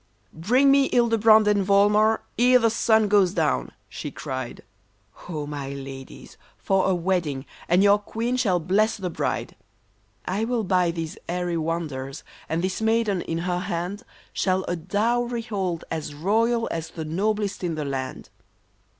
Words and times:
"Bring 0.33 0.71
me 0.71 0.89
Hildebrand 0.91 1.47
and 1.47 1.63
Volmar, 1.63 2.23
ere 2.39 2.57
the 2.57 2.71
sun 2.71 3.07
goes 3.07 3.35
down!" 3.35 3.69
she 3.87 4.09
cried," 4.09 4.63
Ho! 5.29 5.45
my 5.45 5.73
ladies, 5.73 6.37
for 6.57 6.89
a 6.89 6.95
wedding, 6.95 7.45
and 7.69 7.83
your 7.83 7.99
queen 7.99 8.35
shall 8.35 8.59
bless 8.59 8.97
the 8.97 9.11
bride!" 9.11 9.55
I 10.25 10.43
will 10.43 10.63
buy 10.63 10.89
these 10.89 11.19
airy 11.29 11.55
wonders, 11.55 12.23
and 12.49 12.63
this 12.63 12.81
maiden 12.81 13.21
in 13.21 13.37
her 13.47 13.59
hand 13.59 14.01
Shall 14.33 14.63
a 14.67 14.75
dowry 14.75 15.43
hold 15.43 15.83
as 15.91 16.15
royal 16.15 16.67
as 16.71 16.89
the 16.89 17.05
noblest 17.05 17.63
in 17.63 17.75
the 17.75 17.85
land." 17.85 18.31